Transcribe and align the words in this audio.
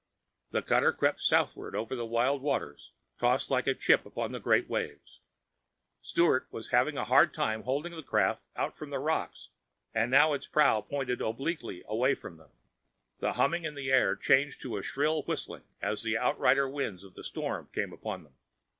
The 0.49 0.63
cutter 0.63 0.91
crept 0.91 1.21
southward 1.21 1.75
over 1.75 1.95
the 1.95 2.07
wild 2.07 2.41
waters, 2.41 2.91
tossed 3.19 3.51
like 3.51 3.67
a 3.67 3.75
chip 3.75 4.03
upon 4.03 4.31
the 4.31 4.39
great 4.39 4.67
waves. 4.67 5.19
Sturt 6.01 6.47
was 6.51 6.69
having 6.71 6.97
a 6.97 7.05
hard 7.05 7.35
time 7.35 7.61
holding 7.61 7.95
the 7.95 8.01
craft 8.01 8.47
out 8.55 8.75
from 8.75 8.89
the 8.89 8.97
rocks, 8.97 9.49
and 9.93 10.11
had 10.15 10.31
its 10.33 10.47
prow 10.47 10.81
pointed 10.81 11.21
obliquely 11.21 11.83
away 11.85 12.15
from 12.15 12.37
them. 12.37 12.49
The 13.19 13.33
humming 13.33 13.63
in 13.63 13.75
the 13.75 13.91
air 13.91 14.15
changed 14.15 14.59
to 14.61 14.77
a 14.77 14.81
shrill 14.81 15.21
whistling 15.21 15.65
as 15.83 16.01
the 16.01 16.17
outrider 16.17 16.67
winds 16.67 17.03
of 17.03 17.13
the 17.13 17.23
storm 17.23 17.69
came 17.71 17.93
upon 17.93 18.23
them. 18.23 18.33